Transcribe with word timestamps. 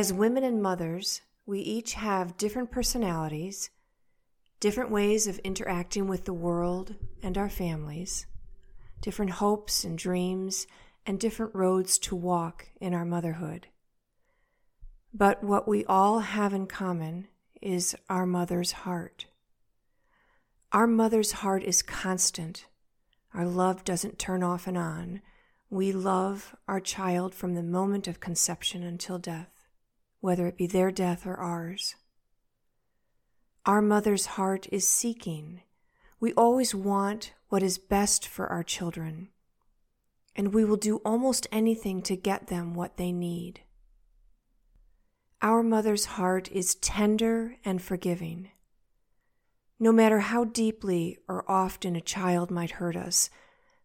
As 0.00 0.14
women 0.14 0.44
and 0.44 0.62
mothers, 0.62 1.20
we 1.44 1.60
each 1.60 1.92
have 1.92 2.38
different 2.38 2.70
personalities, 2.70 3.68
different 4.58 4.90
ways 4.90 5.26
of 5.26 5.38
interacting 5.40 6.06
with 6.06 6.24
the 6.24 6.32
world 6.32 6.94
and 7.22 7.36
our 7.36 7.50
families, 7.50 8.24
different 9.02 9.32
hopes 9.32 9.84
and 9.84 9.98
dreams, 9.98 10.66
and 11.04 11.20
different 11.20 11.54
roads 11.54 11.98
to 11.98 12.16
walk 12.16 12.70
in 12.80 12.94
our 12.94 13.04
motherhood. 13.04 13.66
But 15.12 15.44
what 15.44 15.68
we 15.68 15.84
all 15.84 16.20
have 16.20 16.54
in 16.54 16.66
common 16.66 17.28
is 17.60 17.94
our 18.08 18.24
mother's 18.24 18.72
heart. 18.72 19.26
Our 20.72 20.86
mother's 20.86 21.32
heart 21.32 21.62
is 21.62 21.82
constant. 21.82 22.64
Our 23.34 23.44
love 23.44 23.84
doesn't 23.84 24.18
turn 24.18 24.42
off 24.42 24.66
and 24.66 24.78
on. 24.78 25.20
We 25.68 25.92
love 25.92 26.56
our 26.66 26.80
child 26.80 27.34
from 27.34 27.54
the 27.54 27.62
moment 27.62 28.08
of 28.08 28.18
conception 28.18 28.82
until 28.82 29.18
death 29.18 29.59
whether 30.20 30.46
it 30.46 30.56
be 30.56 30.66
their 30.66 30.90
death 30.90 31.26
or 31.26 31.36
ours. 31.36 31.96
Our 33.66 33.82
mother's 33.82 34.26
heart 34.26 34.66
is 34.72 34.88
seeking. 34.88 35.62
We 36.18 36.32
always 36.34 36.74
want 36.74 37.32
what 37.48 37.62
is 37.62 37.78
best 37.78 38.26
for 38.26 38.46
our 38.46 38.62
children, 38.62 39.28
and 40.36 40.54
we 40.54 40.64
will 40.64 40.76
do 40.76 40.96
almost 40.98 41.46
anything 41.50 42.02
to 42.02 42.16
get 42.16 42.46
them 42.46 42.74
what 42.74 42.96
they 42.96 43.12
need. 43.12 43.60
Our 45.42 45.62
mother's 45.62 46.04
heart 46.04 46.50
is 46.52 46.74
tender 46.76 47.56
and 47.64 47.80
forgiving. 47.80 48.50
No 49.78 49.92
matter 49.92 50.20
how 50.20 50.44
deeply 50.44 51.16
or 51.26 51.50
often 51.50 51.96
a 51.96 52.02
child 52.02 52.50
might 52.50 52.72
hurt 52.72 52.96
us, 52.96 53.30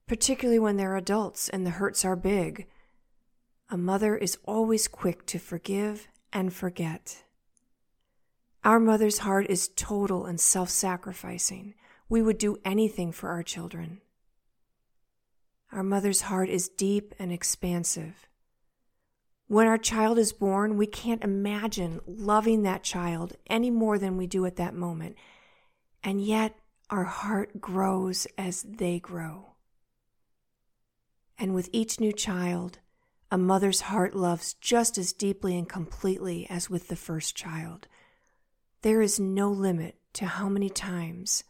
particularly 0.08 0.60
when 0.60 0.76
they're 0.76 0.98
adults 0.98 1.48
and 1.48 1.66
the 1.66 1.72
hurts 1.72 2.04
are 2.04 2.18
big, 2.18 2.68
a 3.70 3.78
mother 3.78 4.18
is 4.18 4.38
always 4.46 4.88
quick 4.90 5.26
to 5.28 5.40
forgive 5.40 6.10
and 6.36 6.54
forget. 6.54 7.24
Our 8.66 8.80
mother's 8.80 9.20
heart 9.20 9.48
is 9.50 9.70
total 9.70 10.26
and 10.26 10.40
self 10.40 10.70
sacrificing. 10.70 11.76
We 12.10 12.22
would 12.22 12.38
do 12.38 12.60
anything 12.66 13.14
for 13.14 13.30
our 13.30 13.42
children. 13.42 14.02
Our 15.72 15.82
mother's 15.82 16.22
heart 16.22 16.50
is 16.50 16.68
deep 16.68 17.16
and 17.18 17.32
expansive. 17.32 18.28
When 19.48 19.68
our 19.68 19.78
child 19.78 20.20
is 20.20 20.34
born, 20.34 20.78
we 20.78 20.88
can't 20.88 21.24
imagine 21.24 22.02
loving 22.06 22.64
that 22.64 22.84
child 22.84 23.38
any 23.48 23.72
more 23.72 23.98
than 23.98 24.18
we 24.18 24.28
do 24.28 24.46
at 24.46 24.58
that 24.58 24.76
moment. 24.76 25.16
And 26.04 26.22
yet, 26.22 26.56
our 26.90 27.06
heart 27.06 27.62
grows 27.62 28.28
as 28.38 28.64
they 28.64 29.00
grow. 29.00 29.54
And 31.38 31.54
with 31.54 31.70
each 31.72 32.00
new 32.00 32.12
child, 32.12 32.80
a 33.36 33.38
mother's 33.38 33.82
heart 33.82 34.16
loves 34.16 34.54
just 34.62 34.98
as 34.98 35.12
deeply 35.12 35.58
and 35.58 35.68
completely 35.68 36.48
as 36.50 36.70
with 36.70 36.88
the 36.88 36.96
first 36.96 37.36
child. 37.36 37.86
There 38.82 39.02
is 39.02 39.20
no 39.20 39.52
limit 39.52 39.98
to 40.14 40.26
how 40.26 40.48
many 40.48 40.70
times 40.70 41.44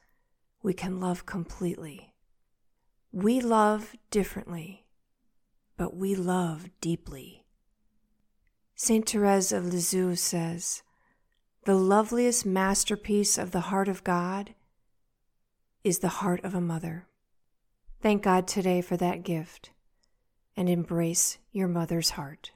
we 0.63 0.73
can 0.73 0.99
love 0.99 1.27
completely. 1.27 2.11
We 3.11 3.39
love 3.39 3.95
differently, 4.09 4.87
but 5.77 5.95
we 5.95 6.15
love 6.15 6.71
deeply. 6.81 7.45
St. 8.73 9.07
Therese 9.07 9.51
of 9.51 9.67
Lisieux 9.67 10.15
says, 10.15 10.81
The 11.65 11.75
loveliest 11.75 12.47
masterpiece 12.47 13.37
of 13.37 13.51
the 13.51 13.69
heart 13.69 13.87
of 13.87 14.03
God 14.03 14.55
is 15.83 15.99
the 15.99 16.17
heart 16.17 16.43
of 16.43 16.55
a 16.55 16.61
mother. 16.61 17.05
Thank 18.01 18.23
God 18.23 18.47
today 18.47 18.81
for 18.81 18.97
that 18.97 19.21
gift 19.21 19.69
and 20.57 20.69
embrace 20.69 21.37
your 21.51 21.67
mother's 21.67 22.11
heart. 22.11 22.51